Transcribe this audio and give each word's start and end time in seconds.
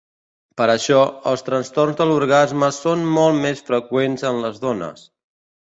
Per 0.61 0.65
això, 0.73 1.01
els 1.31 1.45
trastorns 1.49 1.99
de 2.01 2.09
l'orgasme 2.13 2.71
són 2.81 3.07
molt 3.19 3.41
més 3.47 3.63
freqüents 3.71 4.29
en 4.31 4.45
les 4.49 4.59
dones. 4.69 5.09